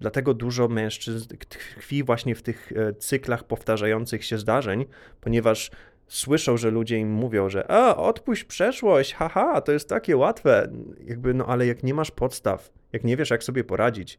Dlatego 0.01 0.35
dużo 0.35 0.69
mężczyzn 0.69 1.37
tkwi 1.49 2.05
właśnie 2.05 2.35
w 2.35 2.43
tych 2.43 2.73
e, 2.77 2.95
cyklach 2.95 3.45
powtarzających 3.45 4.25
się 4.25 4.39
zdarzeń, 4.39 4.85
ponieważ 5.21 5.71
słyszą, 6.09 6.57
że 6.57 6.71
ludzie 6.71 6.99
im 6.99 7.11
mówią, 7.11 7.49
że 7.49 7.71
a, 7.71 7.97
odpuść 7.97 8.45
przeszłość, 8.45 9.15
haha, 9.15 9.61
to 9.61 9.73
jest 9.73 9.89
takie 9.89 10.17
łatwe. 10.17 10.73
Jakby, 11.05 11.35
no 11.35 11.47
ale 11.47 11.67
jak 11.67 11.83
nie 11.83 11.95
masz 11.95 12.11
podstaw, 12.11 12.73
jak 12.93 13.05
nie 13.05 13.17
wiesz, 13.17 13.31
jak 13.31 13.45
sobie 13.45 13.65
poradzić 13.65 14.19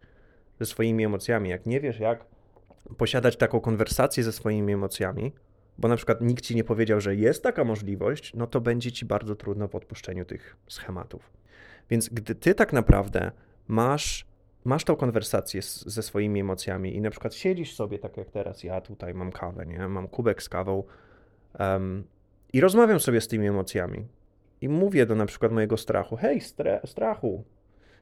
ze 0.59 0.65
swoimi 0.65 1.05
emocjami, 1.05 1.49
jak 1.49 1.65
nie 1.65 1.79
wiesz, 1.79 1.99
jak 1.99 2.25
posiadać 2.97 3.37
taką 3.37 3.59
konwersację 3.59 4.23
ze 4.23 4.31
swoimi 4.31 4.73
emocjami, 4.73 5.31
bo 5.77 5.87
na 5.87 5.95
przykład 5.95 6.21
nikt 6.21 6.43
ci 6.43 6.55
nie 6.55 6.63
powiedział, 6.63 7.01
że 7.01 7.15
jest 7.15 7.43
taka 7.43 7.63
możliwość, 7.63 8.33
no 8.33 8.47
to 8.47 8.61
będzie 8.61 8.91
ci 8.91 9.05
bardzo 9.05 9.35
trudno 9.35 9.67
w 9.67 9.75
odpuszczeniu 9.75 10.25
tych 10.25 10.57
schematów. 10.67 11.31
Więc 11.89 12.09
gdy 12.09 12.35
ty 12.35 12.55
tak 12.55 12.73
naprawdę 12.73 13.31
masz, 13.67 14.25
masz 14.63 14.83
tą 14.83 14.95
konwersację 14.95 15.61
z, 15.61 15.85
ze 15.85 16.03
swoimi 16.03 16.39
emocjami 16.39 16.95
i 16.95 17.01
na 17.01 17.09
przykład 17.09 17.35
siedzisz 17.35 17.75
sobie 17.75 17.99
tak 17.99 18.17
jak 18.17 18.29
teraz, 18.29 18.63
ja 18.63 18.81
tutaj 18.81 19.13
mam 19.13 19.31
kawę, 19.31 19.65
nie? 19.65 19.87
Mam 19.87 20.07
kubek 20.07 20.43
z 20.43 20.49
kawą 20.49 20.83
um, 21.59 22.03
i 22.53 22.61
rozmawiam 22.61 22.99
sobie 22.99 23.21
z 23.21 23.27
tymi 23.27 23.47
emocjami 23.47 24.07
i 24.61 24.69
mówię 24.69 25.05
do 25.05 25.15
na 25.15 25.25
przykład 25.25 25.51
mojego 25.51 25.77
strachu, 25.77 26.15
hej 26.15 26.41
strachu, 26.85 27.43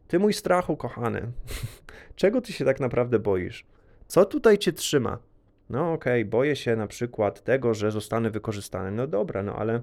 ty 0.08 0.20
mój 0.20 0.34
strachu 0.34 0.78
kochany, 0.78 1.32
czego 2.16 2.42
ty 2.42 2.54
się 2.54 2.66
tak 2.66 2.80
naprawdę 2.80 3.20
boisz? 3.20 3.66
Co 4.08 4.26
tutaj 4.26 4.58
cię 4.58 4.74
trzyma? 4.74 5.18
No 5.70 5.94
okej, 5.94 6.22
okay, 6.22 6.32
boję 6.32 6.56
się 6.56 6.76
na 6.76 6.88
przykład 6.88 7.44
tego, 7.44 7.74
że 7.74 7.92
zostanę 7.92 8.30
wykorzystany. 8.30 8.92
No 8.92 9.08
dobra, 9.08 9.44
no 9.44 9.56
ale 9.56 9.82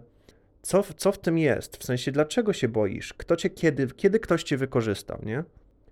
co, 0.62 0.82
co 0.96 1.12
w 1.12 1.18
tym 1.18 1.38
jest? 1.38 1.76
W 1.76 1.84
sensie, 1.84 2.12
dlaczego 2.12 2.52
się 2.52 2.68
boisz? 2.68 3.14
Kto 3.14 3.36
cię 3.36 3.50
kiedy, 3.50 3.86
kiedy 3.86 4.20
ktoś 4.20 4.42
cię 4.42 4.56
wykorzystał, 4.56 5.18
nie? 5.22 5.44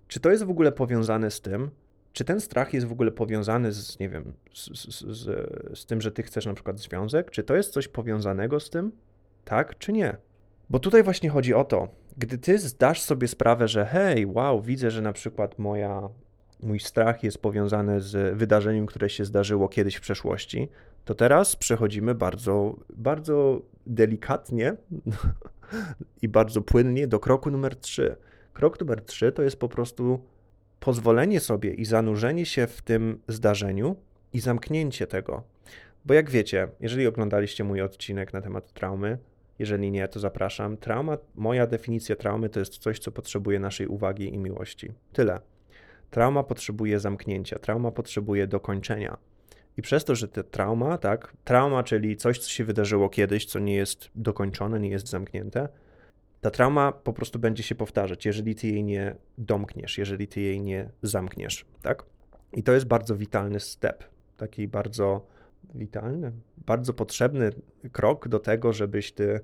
Czy 0.07 0.19
to 0.19 0.31
jest 0.31 0.43
w 0.43 0.49
ogóle 0.49 0.71
powiązane 0.71 1.31
z 1.31 1.41
tym? 1.41 1.69
Czy 2.13 2.25
ten 2.25 2.41
strach 2.41 2.73
jest 2.73 2.87
w 2.87 2.91
ogóle 2.91 3.11
powiązany 3.11 3.71
z, 3.71 3.99
nie 3.99 4.09
wiem, 4.09 4.33
z, 4.53 4.65
z, 4.65 5.05
z, 5.05 5.79
z 5.79 5.85
tym, 5.85 6.01
że 6.01 6.11
ty 6.11 6.23
chcesz 6.23 6.45
na 6.45 6.53
przykład 6.53 6.79
związek? 6.79 7.31
Czy 7.31 7.43
to 7.43 7.55
jest 7.55 7.73
coś 7.73 7.87
powiązanego 7.87 8.59
z 8.59 8.69
tym? 8.69 8.91
Tak 9.45 9.77
czy 9.77 9.93
nie? 9.93 10.17
Bo 10.69 10.79
tutaj 10.79 11.03
właśnie 11.03 11.29
chodzi 11.29 11.53
o 11.53 11.63
to, 11.63 11.87
gdy 12.17 12.37
ty 12.37 12.59
zdasz 12.59 13.01
sobie 13.01 13.27
sprawę, 13.27 13.67
że 13.67 13.85
hej, 13.85 14.25
wow, 14.25 14.61
widzę, 14.61 14.91
że 14.91 15.01
na 15.01 15.13
przykład 15.13 15.59
moja 15.59 16.09
mój 16.63 16.79
strach 16.79 17.23
jest 17.23 17.37
powiązany 17.37 18.01
z 18.01 18.37
wydarzeniem, 18.37 18.85
które 18.85 19.09
się 19.09 19.25
zdarzyło 19.25 19.69
kiedyś 19.69 19.95
w 19.95 20.01
przeszłości, 20.01 20.69
to 21.05 21.15
teraz 21.15 21.55
przechodzimy 21.55 22.15
bardzo, 22.15 22.75
bardzo 22.89 23.61
delikatnie 23.87 24.75
i 26.21 26.27
bardzo 26.27 26.61
płynnie 26.61 27.07
do 27.07 27.19
kroku 27.19 27.51
numer 27.51 27.75
3. 27.75 28.15
Krok 28.53 28.79
numer 28.79 29.01
3 29.01 29.31
to 29.31 29.43
jest 29.43 29.59
po 29.59 29.69
prostu 29.69 30.25
pozwolenie 30.79 31.39
sobie 31.39 31.73
i 31.73 31.85
zanurzenie 31.85 32.45
się 32.45 32.67
w 32.67 32.81
tym 32.81 33.21
zdarzeniu 33.27 33.95
i 34.33 34.39
zamknięcie 34.39 35.07
tego. 35.07 35.43
Bo 36.05 36.13
jak 36.13 36.29
wiecie, 36.29 36.67
jeżeli 36.79 37.07
oglądaliście 37.07 37.63
mój 37.63 37.81
odcinek 37.81 38.33
na 38.33 38.41
temat 38.41 38.73
traumy, 38.73 39.17
jeżeli 39.61 39.91
nie, 39.91 40.07
to 40.07 40.19
zapraszam. 40.19 40.77
Trauma, 40.77 41.17
moja 41.35 41.67
definicja 41.67 42.15
traumy 42.15 42.49
to 42.49 42.59
jest 42.59 42.77
coś, 42.77 42.99
co 42.99 43.11
potrzebuje 43.11 43.59
naszej 43.59 43.87
uwagi 43.87 44.33
i 44.33 44.37
miłości. 44.37 44.91
Tyle. 45.13 45.39
Trauma 46.09 46.43
potrzebuje 46.43 46.99
zamknięcia, 46.99 47.59
trauma 47.59 47.91
potrzebuje 47.91 48.47
dokończenia. 48.47 49.17
I 49.77 49.81
przez 49.81 50.05
to, 50.05 50.15
że 50.15 50.27
ta 50.27 50.43
trauma, 50.43 50.97
tak, 50.97 51.33
trauma, 51.43 51.83
czyli 51.83 52.17
coś, 52.17 52.39
co 52.39 52.49
się 52.49 52.63
wydarzyło 52.63 53.09
kiedyś, 53.09 53.45
co 53.45 53.59
nie 53.59 53.75
jest 53.75 54.09
dokończone, 54.15 54.79
nie 54.79 54.89
jest 54.89 55.07
zamknięte, 55.07 55.69
ta 56.41 56.51
trauma 56.51 56.91
po 56.91 57.13
prostu 57.13 57.39
będzie 57.39 57.63
się 57.63 57.75
powtarzać, 57.75 58.25
jeżeli 58.25 58.55
ty 58.55 58.67
jej 58.67 58.83
nie 58.83 59.15
domkniesz, 59.37 59.97
jeżeli 59.97 60.27
ty 60.27 60.41
jej 60.41 60.61
nie 60.61 60.89
zamkniesz, 61.01 61.65
tak? 61.81 62.05
I 62.53 62.63
to 62.63 62.71
jest 62.71 62.85
bardzo 62.85 63.15
witalny 63.15 63.59
step, 63.59 64.03
taki 64.37 64.67
bardzo 64.67 65.25
witalny, 65.75 66.31
bardzo 66.57 66.93
potrzebny 66.93 67.49
krok 67.91 68.27
do 68.27 68.39
tego, 68.39 68.73
żebyś 68.73 69.11
ty 69.11 69.39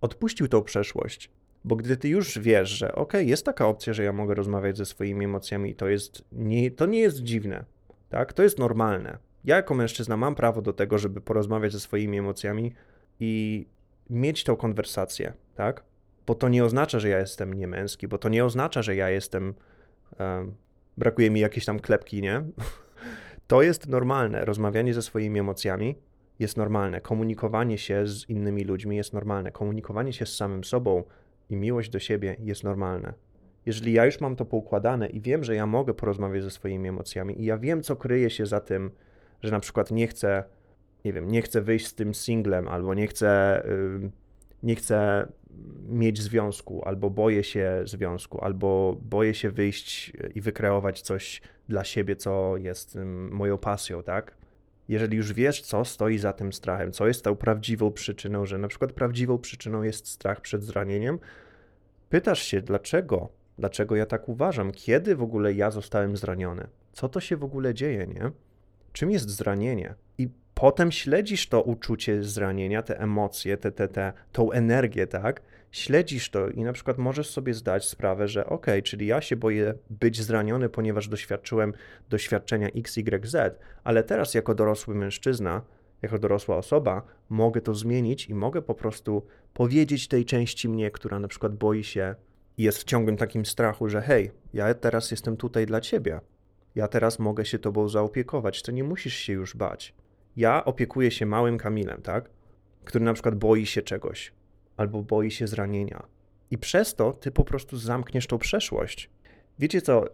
odpuścił 0.00 0.48
tą 0.48 0.62
przeszłość, 0.62 1.30
bo 1.64 1.76
gdy 1.76 1.96
ty 1.96 2.08
już 2.08 2.38
wiesz, 2.38 2.68
że 2.68 2.94
ok, 2.94 3.12
jest 3.14 3.44
taka 3.44 3.66
opcja, 3.66 3.92
że 3.92 4.04
ja 4.04 4.12
mogę 4.12 4.34
rozmawiać 4.34 4.76
ze 4.76 4.86
swoimi 4.86 5.24
emocjami, 5.24 5.74
to 5.74 5.88
jest 5.88 6.24
nie, 6.32 6.70
to 6.70 6.86
nie 6.86 6.98
jest 6.98 7.22
dziwne, 7.22 7.64
tak? 8.08 8.32
To 8.32 8.42
jest 8.42 8.58
normalne. 8.58 9.18
Ja 9.44 9.56
jako 9.56 9.74
mężczyzna 9.74 10.16
mam 10.16 10.34
prawo 10.34 10.62
do 10.62 10.72
tego, 10.72 10.98
żeby 10.98 11.20
porozmawiać 11.20 11.72
ze 11.72 11.80
swoimi 11.80 12.18
emocjami 12.18 12.72
i 13.20 13.66
mieć 14.10 14.44
tą 14.44 14.56
konwersację, 14.56 15.32
tak? 15.54 15.84
Bo 16.26 16.34
to 16.34 16.48
nie 16.48 16.64
oznacza, 16.64 17.00
że 17.00 17.08
ja 17.08 17.18
jestem 17.18 17.54
niemęski, 17.54 18.08
bo 18.08 18.18
to 18.18 18.28
nie 18.28 18.44
oznacza, 18.44 18.82
że 18.82 18.96
ja 18.96 19.10
jestem. 19.10 19.54
Um, 20.18 20.54
brakuje 20.96 21.30
mi 21.30 21.40
jakiejś 21.40 21.64
tam 21.64 21.80
klepki, 21.80 22.22
nie? 22.22 22.42
To 23.46 23.62
jest 23.62 23.88
normalne. 23.88 24.44
Rozmawianie 24.44 24.94
ze 24.94 25.02
swoimi 25.02 25.40
emocjami 25.40 25.96
jest 26.38 26.56
normalne. 26.56 27.00
Komunikowanie 27.00 27.78
się 27.78 28.06
z 28.06 28.28
innymi 28.28 28.64
ludźmi 28.64 28.96
jest 28.96 29.12
normalne. 29.12 29.52
Komunikowanie 29.52 30.12
się 30.12 30.26
z 30.26 30.36
samym 30.36 30.64
sobą 30.64 31.04
i 31.50 31.56
miłość 31.56 31.90
do 31.90 31.98
siebie 31.98 32.36
jest 32.38 32.64
normalne. 32.64 33.14
Jeżeli 33.66 33.92
ja 33.92 34.04
już 34.04 34.20
mam 34.20 34.36
to 34.36 34.44
poukładane 34.44 35.08
i 35.08 35.20
wiem, 35.20 35.44
że 35.44 35.54
ja 35.54 35.66
mogę 35.66 35.94
porozmawiać 35.94 36.42
ze 36.42 36.50
swoimi 36.50 36.88
emocjami 36.88 37.40
i 37.40 37.44
ja 37.44 37.58
wiem, 37.58 37.82
co 37.82 37.96
kryje 37.96 38.30
się 38.30 38.46
za 38.46 38.60
tym, 38.60 38.90
że 39.42 39.50
na 39.50 39.60
przykład 39.60 39.90
nie 39.90 40.06
chcę, 40.06 40.44
nie 41.04 41.12
wiem, 41.12 41.28
nie 41.28 41.42
chcę 41.42 41.60
wyjść 41.60 41.86
z 41.86 41.94
tym 41.94 42.14
singlem, 42.14 42.68
albo 42.68 42.94
nie 42.94 43.06
chcę, 43.06 43.62
nie 44.62 44.76
chcę 44.76 45.26
mieć 45.88 46.22
związku, 46.22 46.84
albo 46.84 47.10
boję 47.10 47.44
się 47.44 47.82
związku, 47.84 48.40
albo 48.40 48.96
boję 49.02 49.34
się 49.34 49.50
wyjść 49.50 50.12
i 50.34 50.40
wykreować 50.40 51.00
coś 51.00 51.42
dla 51.68 51.84
siebie, 51.84 52.16
co 52.16 52.56
jest 52.56 52.98
moją 53.30 53.58
pasją, 53.58 54.02
tak? 54.02 54.36
Jeżeli 54.88 55.16
już 55.16 55.32
wiesz, 55.32 55.62
co 55.62 55.84
stoi 55.84 56.18
za 56.18 56.32
tym 56.32 56.52
strachem, 56.52 56.92
co 56.92 57.06
jest 57.06 57.24
tą 57.24 57.36
prawdziwą 57.36 57.92
przyczyną, 57.92 58.46
że 58.46 58.58
na 58.58 58.68
przykład 58.68 58.92
prawdziwą 58.92 59.38
przyczyną 59.38 59.82
jest 59.82 60.08
strach 60.08 60.40
przed 60.40 60.64
zranieniem, 60.64 61.18
pytasz 62.08 62.42
się, 62.42 62.62
dlaczego? 62.62 63.28
Dlaczego 63.58 63.96
ja 63.96 64.06
tak 64.06 64.28
uważam? 64.28 64.72
Kiedy 64.72 65.16
w 65.16 65.22
ogóle 65.22 65.52
ja 65.52 65.70
zostałem 65.70 66.16
zraniony? 66.16 66.66
Co 66.92 67.08
to 67.08 67.20
się 67.20 67.36
w 67.36 67.44
ogóle 67.44 67.74
dzieje, 67.74 68.06
nie? 68.06 68.30
Czym 68.92 69.10
jest 69.10 69.30
zranienie? 69.30 69.94
I 70.18 70.28
potem 70.60 70.92
śledzisz 70.92 71.48
to 71.48 71.62
uczucie 71.62 72.22
zranienia, 72.22 72.82
te 72.82 73.00
emocje, 73.00 73.56
te, 73.56 73.72
te, 73.72 73.88
te, 73.88 74.12
tą 74.32 74.52
energię, 74.52 75.06
tak? 75.06 75.42
Śledzisz 75.70 76.30
to 76.30 76.48
i 76.48 76.64
na 76.64 76.72
przykład 76.72 76.98
możesz 76.98 77.30
sobie 77.30 77.54
zdać 77.54 77.88
sprawę, 77.88 78.28
że 78.28 78.46
ok, 78.46 78.66
czyli 78.84 79.06
ja 79.06 79.20
się 79.20 79.36
boję 79.36 79.74
być 79.90 80.22
zraniony, 80.22 80.68
ponieważ 80.68 81.08
doświadczyłem 81.08 81.72
doświadczenia 82.10 82.68
XYZ, 82.68 83.36
ale 83.84 84.04
teraz 84.04 84.34
jako 84.34 84.54
dorosły 84.54 84.94
mężczyzna, 84.94 85.62
jako 86.02 86.18
dorosła 86.18 86.56
osoba, 86.56 87.02
mogę 87.28 87.60
to 87.60 87.74
zmienić 87.74 88.28
i 88.28 88.34
mogę 88.34 88.62
po 88.62 88.74
prostu 88.74 89.26
powiedzieć 89.54 90.08
tej 90.08 90.24
części 90.24 90.68
mnie, 90.68 90.90
która 90.90 91.18
na 91.18 91.28
przykład 91.28 91.54
boi 91.54 91.84
się 91.84 92.14
i 92.58 92.62
jest 92.62 92.78
w 92.78 92.84
ciągłym 92.84 93.16
takim 93.16 93.46
strachu, 93.46 93.88
że 93.88 94.02
hej, 94.02 94.30
ja 94.54 94.74
teraz 94.74 95.10
jestem 95.10 95.36
tutaj 95.36 95.66
dla 95.66 95.80
ciebie. 95.80 96.20
Ja 96.74 96.88
teraz 96.88 97.18
mogę 97.18 97.44
się 97.44 97.58
tobą 97.58 97.88
zaopiekować, 97.88 98.62
to 98.62 98.72
nie 98.72 98.84
musisz 98.84 99.14
się 99.14 99.32
już 99.32 99.56
bać 99.56 99.94
ja 100.36 100.64
opiekuję 100.64 101.10
się 101.10 101.26
małym 101.26 101.58
Kamilem, 101.58 102.02
tak? 102.02 102.30
Który 102.84 103.04
na 103.04 103.12
przykład 103.12 103.34
boi 103.34 103.66
się 103.66 103.82
czegoś 103.82 104.32
albo 104.76 105.02
boi 105.02 105.30
się 105.30 105.46
zranienia. 105.46 106.06
I 106.50 106.58
przez 106.58 106.94
to 106.94 107.12
ty 107.12 107.30
po 107.30 107.44
prostu 107.44 107.76
zamkniesz 107.76 108.26
tą 108.26 108.38
przeszłość. 108.38 109.10
Wiecie 109.58 109.82
co? 109.82 110.04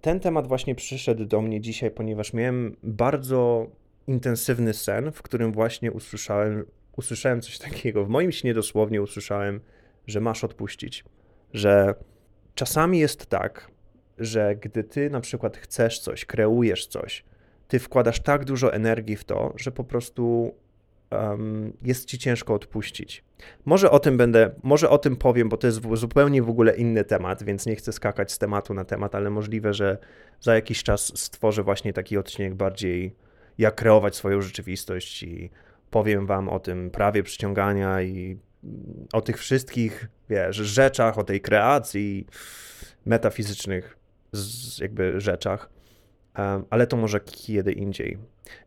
Ten 0.00 0.20
temat 0.20 0.46
właśnie 0.46 0.74
przyszedł 0.74 1.24
do 1.24 1.40
mnie 1.40 1.60
dzisiaj, 1.60 1.90
ponieważ 1.90 2.32
miałem 2.32 2.76
bardzo 2.82 3.66
intensywny 4.06 4.74
sen, 4.74 5.12
w 5.12 5.22
którym 5.22 5.52
właśnie 5.52 5.92
usłyszałem, 5.92 6.64
usłyszałem 6.96 7.40
coś 7.40 7.58
takiego. 7.58 8.04
W 8.04 8.08
moim 8.08 8.32
śnie 8.32 8.54
dosłownie 8.54 9.02
usłyszałem, 9.02 9.60
że 10.06 10.20
masz 10.20 10.44
odpuścić. 10.44 11.04
Że 11.52 11.94
czasami 12.54 12.98
jest 12.98 13.26
tak, 13.26 13.70
że 14.18 14.56
gdy 14.56 14.84
ty 14.84 15.10
na 15.10 15.20
przykład 15.20 15.56
chcesz 15.56 16.00
coś, 16.00 16.24
kreujesz 16.24 16.86
coś, 16.86 17.24
ty 17.68 17.78
wkładasz 17.78 18.20
tak 18.20 18.44
dużo 18.44 18.72
energii 18.74 19.16
w 19.16 19.24
to, 19.24 19.52
że 19.56 19.72
po 19.72 19.84
prostu 19.84 20.54
um, 21.10 21.72
jest 21.82 22.04
ci 22.04 22.18
ciężko 22.18 22.54
odpuścić. 22.54 23.24
Może 23.64 23.90
o 23.90 23.98
tym 23.98 24.16
będę, 24.16 24.50
może 24.62 24.90
o 24.90 24.98
tym 24.98 25.16
powiem, 25.16 25.48
bo 25.48 25.56
to 25.56 25.66
jest 25.66 25.80
zupełnie 25.94 26.42
w 26.42 26.50
ogóle 26.50 26.76
inny 26.76 27.04
temat, 27.04 27.42
więc 27.42 27.66
nie 27.66 27.76
chcę 27.76 27.92
skakać 27.92 28.32
z 28.32 28.38
tematu 28.38 28.74
na 28.74 28.84
temat, 28.84 29.14
ale 29.14 29.30
możliwe, 29.30 29.74
że 29.74 29.98
za 30.40 30.54
jakiś 30.54 30.82
czas 30.82 31.18
stworzę 31.18 31.62
właśnie 31.62 31.92
taki 31.92 32.16
odcinek 32.16 32.54
bardziej 32.54 33.14
jak 33.58 33.74
kreować 33.74 34.16
swoją 34.16 34.42
rzeczywistość 34.42 35.22
i 35.22 35.50
powiem 35.90 36.26
wam 36.26 36.48
o 36.48 36.60
tym 36.60 36.90
prawie 36.90 37.22
przyciągania 37.22 38.02
i 38.02 38.38
o 39.12 39.20
tych 39.20 39.38
wszystkich, 39.38 40.08
wiesz, 40.30 40.56
rzeczach, 40.56 41.18
o 41.18 41.24
tej 41.24 41.40
kreacji 41.40 42.26
metafizycznych 43.06 43.98
jakby 44.80 45.20
rzeczach 45.20 45.70
ale 46.70 46.86
to 46.86 46.96
może 46.96 47.20
kiedy 47.20 47.72
indziej. 47.72 48.18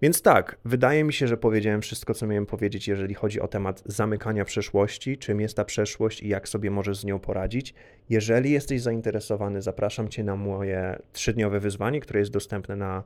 Więc 0.01 0.21
tak, 0.21 0.57
wydaje 0.65 1.03
mi 1.03 1.13
się, 1.13 1.27
że 1.27 1.37
powiedziałem 1.37 1.81
wszystko, 1.81 2.13
co 2.13 2.27
miałem 2.27 2.45
powiedzieć, 2.45 2.87
jeżeli 2.87 3.13
chodzi 3.13 3.41
o 3.41 3.47
temat 3.47 3.83
zamykania 3.85 4.45
przeszłości, 4.45 5.17
czym 5.17 5.41
jest 5.41 5.55
ta 5.55 5.65
przeszłość 5.65 6.23
i 6.23 6.27
jak 6.27 6.49
sobie 6.49 6.71
możesz 6.71 6.97
z 6.97 7.05
nią 7.05 7.19
poradzić. 7.19 7.73
Jeżeli 8.09 8.51
jesteś 8.51 8.81
zainteresowany, 8.81 9.61
zapraszam 9.61 10.09
Cię 10.09 10.23
na 10.23 10.35
moje 10.35 10.99
trzydniowe 11.13 11.59
wyzwanie, 11.59 11.99
które 11.99 12.19
jest 12.19 12.31
dostępne 12.31 12.75
na 12.75 13.03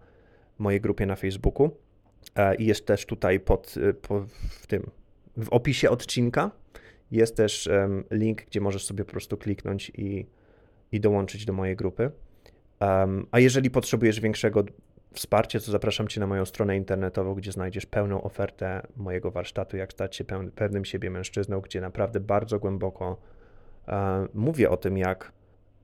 mojej 0.60 0.82
grupie 0.82 1.06
na 1.06 1.16
Facebooku 1.16 1.72
e, 2.36 2.56
i 2.56 2.66
jest 2.66 2.86
też 2.86 3.06
tutaj 3.06 3.40
pod, 3.40 3.76
e, 3.90 3.94
pod 3.94 4.24
w 4.32 4.68
tym 4.68 4.90
w 5.38 5.50
opisie 5.50 5.90
odcinka 5.90 6.52
jest 7.12 7.36
też 7.36 7.70
link, 8.12 8.46
gdzie 8.46 8.62
możesz 8.62 8.86
sobie 8.86 9.06
po 9.06 9.12
prostu 9.12 9.38
kliknąć 9.38 9.92
i, 9.98 10.26
i 10.92 11.00
dołączyć 11.00 11.46
do 11.46 11.54
mojej 11.54 11.76
grupy. 11.76 12.12
A 13.32 13.40
jeżeli 13.40 13.70
potrzebujesz 13.70 14.20
większego 14.20 14.64
wsparcia, 15.14 15.60
to 15.60 15.72
zapraszam 15.72 16.08
Cię 16.08 16.20
na 16.20 16.28
moją 16.28 16.46
stronę 16.46 16.78
internetową, 16.78 17.36
gdzie 17.36 17.52
znajdziesz 17.52 17.86
pełną 17.86 18.24
ofertę 18.24 18.88
mojego 18.98 19.32
warsztatu, 19.32 19.78
jak 19.78 19.94
stać 19.94 20.16
się 20.16 20.24
pewnym 20.56 20.86
siebie 20.86 21.10
mężczyzną, 21.10 21.62
gdzie 21.62 21.82
naprawdę 21.82 22.20
bardzo 22.20 22.60
głęboko 22.60 23.18
e, 23.88 24.28
mówię 24.34 24.70
o 24.70 24.78
tym, 24.78 24.98
jak, 24.98 25.32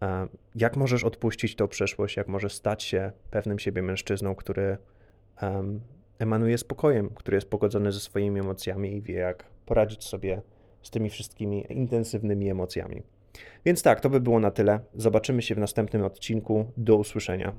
e, 0.02 0.28
jak 0.56 0.78
możesz 0.78 1.04
odpuścić 1.04 1.56
tą 1.56 1.68
przeszłość, 1.68 2.18
jak 2.18 2.28
możesz 2.28 2.54
stać 2.54 2.84
się 2.84 3.12
pewnym 3.32 3.60
siebie 3.60 3.82
mężczyzną, 3.82 4.36
który 4.36 4.78
emanuje 6.20 6.58
spokojem, 6.58 7.10
który 7.10 7.38
jest 7.38 7.50
pogodzony 7.50 7.92
ze 7.92 8.00
swoimi 8.00 8.40
emocjami 8.40 8.96
i 8.96 9.02
wie, 9.02 9.14
jak 9.14 9.46
poradzić 9.66 10.04
sobie 10.04 10.42
z 10.82 10.90
tymi 10.90 11.10
wszystkimi 11.10 11.66
intensywnymi 11.70 12.50
emocjami. 12.50 13.04
Więc 13.66 13.84
tak, 13.84 14.00
to 14.00 14.10
by 14.10 14.20
było 14.20 14.40
na 14.40 14.52
tyle. 14.52 14.80
Zobaczymy 14.96 15.42
się 15.42 15.56
w 15.56 15.58
następnym 15.58 16.04
odcinku. 16.04 16.72
Do 16.78 16.96
usłyszenia. 16.96 17.50